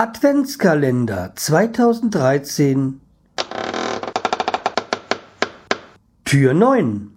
Adventskalender 0.00 1.34
2013 1.36 3.02
Tür 6.24 6.54
9 6.54 7.10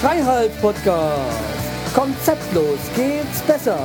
Freiheit 0.00 0.58
Podcast 0.62 1.20
Konzeptlos 1.94 2.78
geht's 2.96 3.42
besser 3.42 3.78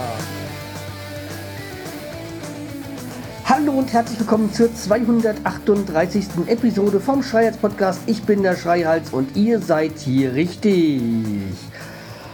Hallo 3.66 3.80
und 3.80 3.92
herzlich 3.94 4.20
willkommen 4.20 4.54
zur 4.54 4.72
238. 4.72 6.28
Episode 6.46 7.00
vom 7.00 7.24
Schreihals 7.24 7.58
Podcast. 7.58 8.00
Ich 8.06 8.22
bin 8.22 8.44
der 8.44 8.56
Schreihals 8.56 9.12
und 9.12 9.36
ihr 9.36 9.60
seid 9.60 9.98
hier 9.98 10.36
richtig. 10.36 11.02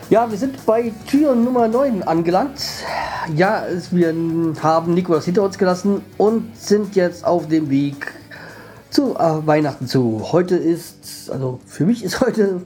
Ja, 0.09 0.29
wir 0.29 0.37
sind 0.37 0.65
bei 0.65 0.91
Tür 1.07 1.33
Nummer 1.33 1.69
9 1.69 2.03
angelangt. 2.03 2.59
Ja, 3.33 3.63
wir 3.91 4.13
haben 4.61 4.93
Nikolaus 4.93 5.23
hinter 5.23 5.43
uns 5.43 5.57
gelassen 5.57 6.03
und 6.17 6.57
sind 6.57 6.97
jetzt 6.97 7.23
auf 7.23 7.47
dem 7.47 7.69
Weg 7.69 8.11
zu 8.89 9.15
äh, 9.15 9.47
Weihnachten 9.47 9.87
zu. 9.87 10.33
Heute 10.33 10.57
ist, 10.57 11.31
also 11.31 11.61
für 11.65 11.85
mich 11.85 12.03
ist 12.03 12.19
heute 12.25 12.63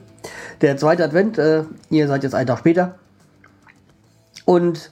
der 0.60 0.76
zweite 0.76 1.04
Advent. 1.04 1.38
Äh, 1.38 1.62
ihr 1.90 2.08
seid 2.08 2.24
jetzt 2.24 2.34
einen 2.34 2.48
Tag 2.48 2.58
später. 2.58 2.96
Und 4.44 4.90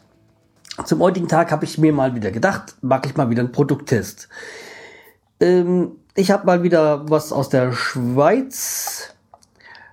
zum 0.85 1.01
heutigen 1.01 1.29
Tag 1.29 1.53
habe 1.53 1.65
ich 1.65 1.79
mir 1.79 1.93
mal 1.93 2.15
wieder 2.15 2.31
gedacht, 2.31 2.77
mache 2.83 3.07
ich 3.07 3.17
mal 3.17 3.31
wieder 3.31 3.43
einen 3.43 3.53
Produkttest. 3.53 4.29
Ähm, 5.41 5.93
ich 6.15 6.31
habe 6.31 6.47
mal 6.47 6.63
wieder 6.63 7.09
was 7.09 7.33
aus 7.33 7.49
der 7.49 7.73
Schweiz. 7.73 9.15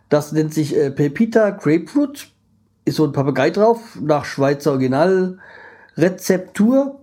Das 0.09 0.31
nennt 0.31 0.54
sich 0.54 0.76
äh, 0.76 0.91
Pepita 0.91 1.52
Grapefruit. 1.52 2.30
Ist 2.84 2.98
so 2.98 3.05
ein 3.05 3.12
Papagei 3.12 3.51
drauf, 3.51 3.98
nach 4.01 4.26
Schweizer 4.26 4.71
Originalrezeptur. 4.71 6.99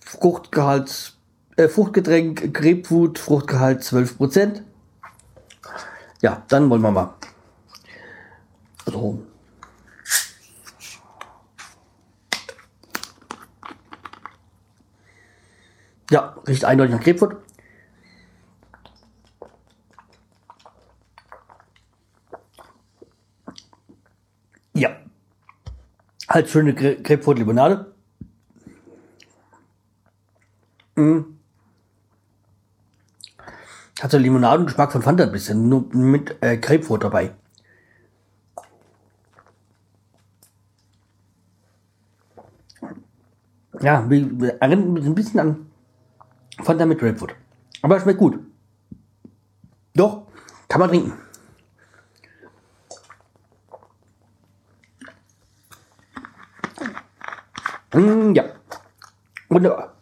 Fruchtgehalt, 0.00 1.12
äh, 1.56 1.68
Fruchtgetränk, 1.68 2.54
Grapefruit, 2.54 3.18
Fruchtgehalt 3.18 3.82
12%. 3.82 4.62
Ja, 6.22 6.42
dann 6.48 6.70
wollen 6.70 6.82
wir 6.82 6.90
mal. 6.90 7.12
Also, 8.86 9.18
Ja, 16.10 16.36
riecht 16.46 16.64
eindeutig 16.64 16.94
nach 16.94 17.02
Grapefruit. 17.02 17.36
Ja. 24.74 24.90
Halt 26.28 26.48
schöne 26.48 26.74
Grapefruit-Limonade. 26.74 27.94
Mhm. 30.96 31.38
Hat 34.00 34.10
so 34.10 34.18
Limonadengeschmack 34.18 34.92
von 34.92 35.02
Fanta 35.02 35.24
ein 35.24 35.32
bisschen, 35.32 35.68
nur 35.68 35.86
mit 35.94 36.36
äh, 36.42 36.58
Grapefruit 36.58 37.04
dabei. 37.04 37.34
Ja, 43.80 44.00
erinnert 44.00 44.88
mich 44.88 45.04
ein 45.04 45.14
bisschen 45.14 45.40
an 45.40 45.73
Fanta 46.64 46.86
mit 46.86 46.98
Grapefruit. 46.98 47.34
Aber 47.82 48.00
schmeckt 48.00 48.18
gut. 48.18 48.40
Doch, 49.94 50.26
kann 50.68 50.80
man 50.80 50.88
trinken. 50.88 51.12
Mm, 57.92 58.34
ja. 58.34 58.44
Wunderbar. 59.48 59.94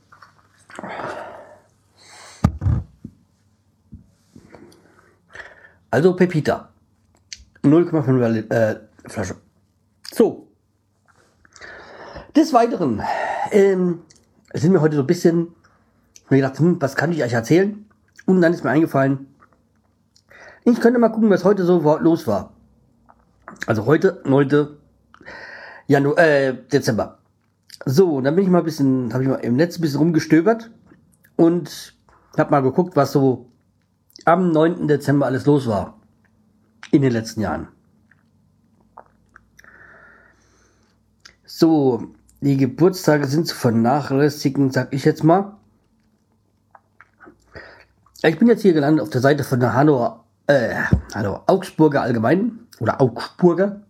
Also 5.91 6.17
Pepita. 6.17 6.71
0,5 7.63 8.51
äh, 8.51 8.81
Flasche. 9.09 9.37
So. 10.11 10.49
Des 12.35 12.53
Weiteren 12.55 13.03
ähm, 13.51 14.03
sind 14.55 14.73
wir 14.73 14.81
heute 14.81 14.97
so 14.97 15.03
ein 15.03 15.07
bisschen 15.07 15.55
mir 16.33 16.39
gedacht, 16.39 16.59
hm, 16.59 16.81
was 16.81 16.97
kann 16.97 17.13
ich 17.13 17.23
euch 17.23 17.33
erzählen? 17.33 17.85
Und 18.27 18.41
dann 18.41 18.53
ist 18.53 18.65
mir 18.65 18.71
eingefallen, 18.71 19.27
ich 20.65 20.81
könnte 20.81 20.99
mal 20.99 21.11
gucken, 21.11 21.31
was 21.31 21.45
heute 21.45 21.65
so 21.65 21.81
los 21.99 22.27
war. 22.27 22.53
Also 23.67 23.87
heute, 23.87 24.23
9. 24.25 24.69
Januar, 25.87 26.19
äh, 26.19 26.55
Dezember. 26.73 27.19
So, 27.85 28.21
dann 28.21 28.37
bin 28.37 28.45
ich 28.45 28.51
mal 28.51 28.59
ein 28.59 28.65
bisschen, 28.65 29.13
habe 29.13 29.25
ich 29.25 29.29
mal 29.29 29.37
im 29.37 29.57
Netz 29.57 29.79
ein 29.79 29.83
bisschen 29.83 29.99
rumgestöbert 29.99 30.71
und 31.37 31.95
habe 32.37 32.51
mal 32.51 32.63
geguckt, 32.63 32.97
was 32.97 33.13
so 33.13 33.51
am 34.25 34.53
9. 34.53 34.87
Dezember 34.87 35.27
alles 35.27 35.47
los 35.47 35.67
war 35.67 35.99
in 36.93 37.03
den 37.03 37.13
letzten 37.13 37.41
Jahren. 37.41 37.69
So, 41.45 42.13
die 42.41 42.57
Geburtstage 42.57 43.27
sind 43.27 43.47
zu 43.47 43.55
vernachlässigen, 43.55 44.71
sag 44.71 44.93
ich 44.95 45.05
jetzt 45.05 45.25
mal. 45.25 45.57
Ich 48.25 48.39
bin 48.39 48.47
jetzt 48.47 48.63
hier 48.63 48.73
gelandet 48.73 49.03
auf 49.03 49.11
der 49.11 49.21
Seite 49.21 49.43
von 49.43 49.59
der 49.59 49.75
Hannover, 49.75 50.25
äh, 50.47 50.75
Hannover 51.13 51.43
Augsburger 51.49 52.03
Allgemein 52.03 52.61
oder 52.79 53.01
Augsburger. 53.01 53.81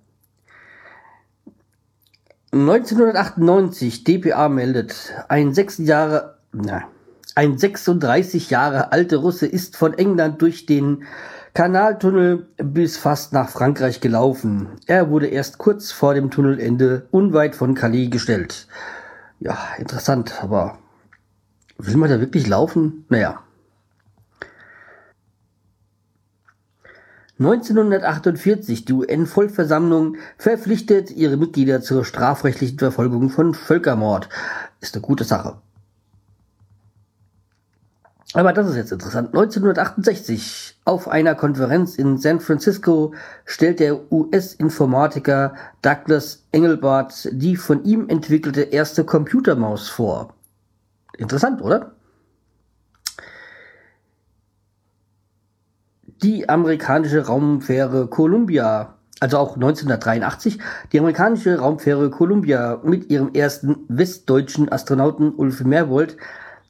1998 2.50 4.04
DPA 4.04 4.48
meldet, 4.48 5.12
ein 5.28 5.52
6 5.52 5.78
Jahre, 5.78 6.38
na, 6.52 6.84
ein 7.34 7.58
36 7.58 8.48
Jahre 8.48 8.92
alte 8.92 9.16
Russe 9.16 9.46
ist 9.46 9.76
von 9.76 9.92
England 9.92 10.40
durch 10.40 10.64
den 10.64 11.04
Kanaltunnel 11.52 12.46
bis 12.56 12.96
fast 12.96 13.34
nach 13.34 13.50
Frankreich 13.50 14.00
gelaufen. 14.00 14.68
Er 14.86 15.10
wurde 15.10 15.26
erst 15.26 15.58
kurz 15.58 15.92
vor 15.92 16.14
dem 16.14 16.30
Tunnelende 16.30 17.06
unweit 17.10 17.54
von 17.54 17.74
Calais 17.74 18.08
gestellt. 18.08 18.66
Ja, 19.40 19.58
interessant, 19.76 20.42
aber 20.42 20.78
will 21.76 21.98
man 21.98 22.08
da 22.08 22.18
wirklich 22.20 22.46
laufen? 22.46 23.04
Naja. 23.10 23.42
1948 27.44 28.84
die 28.84 28.92
UN-Vollversammlung 28.92 30.16
verpflichtet 30.38 31.10
ihre 31.10 31.36
Mitglieder 31.36 31.82
zur 31.82 32.04
strafrechtlichen 32.04 32.78
Verfolgung 32.78 33.30
von 33.30 33.54
Völkermord. 33.54 34.28
Ist 34.80 34.94
eine 34.94 35.02
gute 35.02 35.24
Sache. 35.24 35.56
Aber 38.34 38.52
das 38.52 38.68
ist 38.68 38.76
jetzt 38.76 38.92
interessant. 38.92 39.28
1968 39.28 40.78
auf 40.84 41.08
einer 41.08 41.34
Konferenz 41.34 41.96
in 41.96 42.16
San 42.16 42.40
Francisco 42.40 43.12
stellt 43.44 43.80
der 43.80 44.10
US-Informatiker 44.10 45.54
Douglas 45.82 46.44
Engelbart 46.50 47.28
die 47.32 47.56
von 47.56 47.84
ihm 47.84 48.08
entwickelte 48.08 48.62
erste 48.62 49.04
Computermaus 49.04 49.88
vor. 49.88 50.34
Interessant, 51.18 51.60
oder? 51.60 51.92
Die 56.22 56.48
amerikanische 56.48 57.26
Raumfähre 57.26 58.06
Columbia, 58.06 58.94
also 59.20 59.38
auch 59.38 59.54
1983, 59.54 60.58
die 60.92 60.98
amerikanische 60.98 61.58
Raumfähre 61.58 62.10
Columbia 62.10 62.80
mit 62.84 63.10
ihrem 63.10 63.32
ersten 63.34 63.76
westdeutschen 63.88 64.70
Astronauten 64.70 65.34
Ulf 65.34 65.62
Merwold 65.64 66.16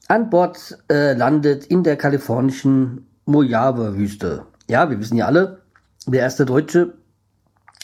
an 0.07 0.29
Bord 0.29 0.77
äh, 0.89 1.13
landet 1.13 1.65
in 1.65 1.83
der 1.83 1.95
kalifornischen 1.95 3.07
Mojave-Wüste. 3.25 4.43
Ja, 4.69 4.89
wir 4.89 4.99
wissen 4.99 5.17
ja 5.17 5.27
alle, 5.27 5.61
der 6.07 6.21
erste 6.21 6.45
Deutsche 6.45 6.93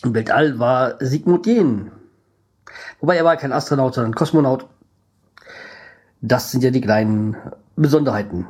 im 0.03 0.13
Weltall 0.13 0.59
war 0.59 0.95
Sigmund 0.99 1.45
Jähn. 1.45 1.91
Wobei 2.99 3.17
er 3.17 3.25
war 3.25 3.37
kein 3.37 3.51
Astronaut, 3.51 3.95
sondern 3.95 4.15
Kosmonaut. 4.15 4.67
Das 6.21 6.51
sind 6.51 6.63
ja 6.63 6.71
die 6.71 6.81
kleinen 6.81 7.35
Besonderheiten. 7.75 8.45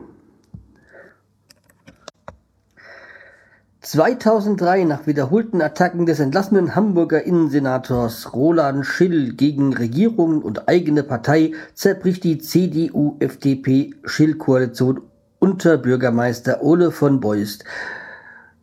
2003 3.92 4.84
nach 4.84 5.08
wiederholten 5.08 5.64
Attacken 5.64 6.06
des 6.06 6.20
entlassenen 6.20 6.76
Hamburger 6.76 7.24
Innensenators 7.24 8.36
Roland 8.36 8.86
Schill 8.86 9.34
gegen 9.34 9.76
Regierung 9.76 10.44
und 10.44 10.70
eigene 10.70 11.02
Partei 11.02 11.54
zerbricht 11.74 12.24
die 12.24 12.38
CDU-FDP-Schill-Koalition 12.38 15.02
unter 15.40 15.80
Bürgermeister 15.80 16.62
Ole 16.62 16.92
von 16.92 17.20
Beust. 17.20 17.64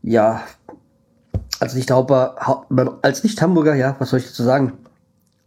Ja, 0.00 0.44
als 1.58 1.75
nicht, 1.75 1.90
als 1.90 3.25
nicht 3.25 3.43
Hamburger, 3.43 3.75
ja, 3.75 3.96
was 3.99 4.11
soll 4.11 4.20
ich 4.20 4.28
dazu 4.28 4.44
sagen? 4.44 4.75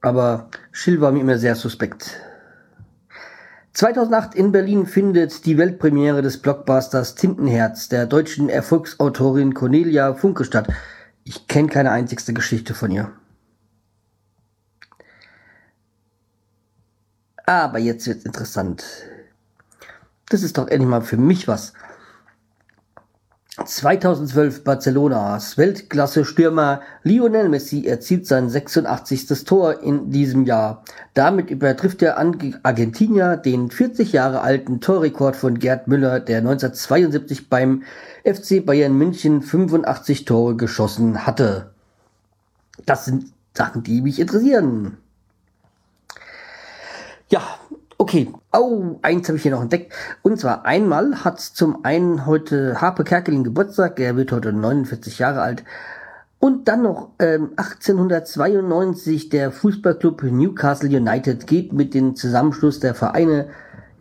Aber 0.02 0.50
Schill 0.74 1.00
war 1.00 1.14
mir 1.14 1.22
immer 1.22 1.38
sehr 1.38 1.56
suspekt. 1.56 2.20
2008 3.80 4.36
in 4.36 4.52
Berlin 4.52 4.86
findet 4.86 5.46
die 5.46 5.58
Weltpremiere 5.58 6.22
des 6.22 6.42
Blockbusters 6.42 7.16
Tintenherz 7.16 7.88
der 7.88 8.08
deutschen 8.08 8.50
Erfolgsautorin 8.50 9.54
Cornelia 9.54 10.16
Funke 10.16 10.44
statt. 10.44 10.68
Ich 11.24 11.48
kenne 11.48 11.70
keine 11.70 11.92
einzigste 11.92 12.34
Geschichte 12.34 12.74
von 12.74 12.92
ihr. 12.92 13.14
Aber 17.46 17.80
jetzt 17.80 18.06
wird's 18.06 18.26
interessant. 18.26 18.84
Das 20.28 20.44
ist 20.44 20.58
doch 20.58 20.68
endlich 20.68 20.90
mal 20.90 21.02
für 21.02 21.16
mich 21.16 21.48
was. 21.48 21.72
2012 23.66 24.64
Barcelonas 24.64 25.58
Weltklasse-Stürmer 25.58 26.82
Lionel 27.04 27.50
Messi 27.50 27.86
erzielt 27.86 28.26
sein 28.26 28.50
86. 28.50 29.44
Tor 29.44 29.82
in 29.82 30.12
diesem 30.12 30.46
Jahr. 30.46 30.84
Damit 31.14 31.50
übertrifft 31.50 32.02
der 32.02 32.18
Argentinier 32.18 33.38
den 33.38 33.70
40 33.70 34.14
Jahre 34.14 34.42
alten 34.42 34.82
Torrekord 34.82 35.36
von 35.36 35.60
Gerd 35.60 35.88
Müller, 35.88 36.20
der 36.20 36.40
1972 36.40 37.50
beim 37.50 37.84
FC 38.24 38.66
Bayern 38.66 38.98
München 38.98 39.42
85 39.42 40.26
Tore 40.26 40.56
geschossen 40.56 41.26
hatte. 41.26 41.72
Das 42.86 43.06
sind 43.06 43.26
Sachen, 43.54 43.84
die 43.84 44.02
mich 44.02 44.20
interessieren. 44.20 44.98
Ja, 47.30 47.59
Okay, 48.02 48.34
oh, 48.54 48.98
eins 49.02 49.28
habe 49.28 49.36
ich 49.36 49.44
hier 49.44 49.52
noch 49.52 49.62
entdeckt. 49.62 49.92
Und 50.22 50.40
zwar 50.40 50.66
einmal 50.66 51.26
hat 51.26 51.42
zum 51.42 51.84
einen 51.84 52.26
heute 52.26 52.80
Harpe 52.80 53.04
Kerkeling 53.04 53.44
Geburtstag, 53.44 54.00
er 54.00 54.16
wird 54.16 54.32
heute 54.32 54.54
49 54.54 55.20
Jahre 55.20 55.42
alt. 55.42 55.66
Und 56.40 56.70
dann 56.70 56.84
noch 56.84 57.10
ähm, 57.20 57.50
1892 57.58 59.28
der 59.28 59.52
Fußballclub 59.52 60.24
Newcastle 60.24 60.88
United 60.88 61.46
geht 61.46 61.74
mit 61.74 61.94
dem 61.94 62.16
Zusammenschluss 62.16 62.80
der 62.80 62.96
Vereine 62.96 63.50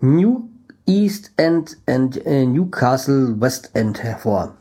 New 0.01 0.49
East 0.87 1.33
End 1.37 1.77
und 1.87 2.25
äh, 2.25 2.47
Newcastle 2.47 3.41
West 3.41 3.71
End 3.75 4.01
hervor. 4.05 4.55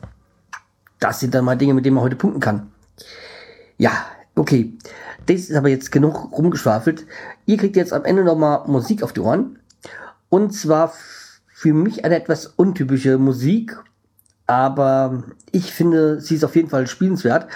Das 0.98 1.20
sind 1.20 1.32
dann 1.32 1.44
mal 1.44 1.56
Dinge, 1.56 1.74
mit 1.74 1.86
denen 1.86 1.94
man 1.94 2.02
heute 2.02 2.16
punkten 2.16 2.40
kann. 2.40 2.72
Ja, 3.76 3.92
okay. 4.38 4.72
Das 5.26 5.36
ist 5.36 5.54
aber 5.54 5.68
jetzt 5.68 5.92
genug 5.92 6.32
rumgeschwafelt. 6.32 7.06
Ihr 7.46 7.56
kriegt 7.58 7.76
jetzt 7.76 7.92
am 7.92 8.04
Ende 8.04 8.24
nochmal 8.24 8.66
Musik 8.66 9.02
auf 9.02 9.12
die 9.12 9.20
Ohren. 9.20 9.58
Und 10.30 10.52
zwar 10.52 10.92
für 11.46 11.74
mich 11.74 12.04
eine 12.04 12.16
etwas 12.16 12.46
untypische 12.46 13.18
Musik. 13.18 13.76
Aber 14.46 15.24
ich 15.52 15.72
finde, 15.72 16.20
sie 16.20 16.36
ist 16.36 16.44
auf 16.44 16.56
jeden 16.56 16.70
Fall 16.70 16.86
spielenswert. 16.86 17.48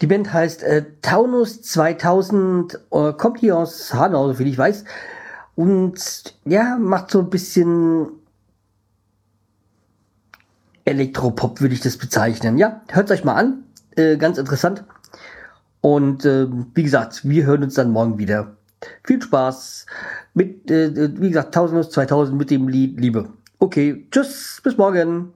Die 0.00 0.06
Band 0.06 0.32
heißt 0.32 0.62
äh, 0.62 0.84
Taunus 1.02 1.62
2000, 1.62 2.78
äh, 2.90 3.12
kommt 3.14 3.40
hier 3.40 3.56
aus 3.56 3.94
Hanau, 3.94 4.28
soviel 4.28 4.48
ich 4.48 4.58
weiß. 4.58 4.84
Und 5.56 6.36
ja, 6.44 6.76
macht 6.78 7.10
so 7.10 7.20
ein 7.20 7.30
bisschen 7.30 8.08
Elektropop, 10.84 11.60
würde 11.60 11.74
ich 11.74 11.80
das 11.80 11.96
bezeichnen. 11.96 12.58
Ja, 12.58 12.82
hört 12.88 13.10
euch 13.10 13.24
mal 13.24 13.34
an. 13.34 13.64
Äh, 13.96 14.16
ganz 14.16 14.38
interessant. 14.38 14.84
Und 15.80 16.24
äh, 16.24 16.46
wie 16.74 16.82
gesagt, 16.82 17.28
wir 17.28 17.46
hören 17.46 17.62
uns 17.62 17.74
dann 17.74 17.90
morgen 17.90 18.18
wieder. 18.18 18.56
Viel 19.04 19.20
Spaß 19.20 19.86
mit, 20.34 20.70
äh, 20.70 21.20
wie 21.20 21.28
gesagt, 21.28 21.48
1000 21.48 21.90
2000 21.90 22.38
mit 22.38 22.50
dem 22.50 22.68
Lied 22.68 23.00
Liebe. 23.00 23.28
Okay, 23.58 24.06
tschüss, 24.10 24.60
bis 24.62 24.76
morgen. 24.76 25.32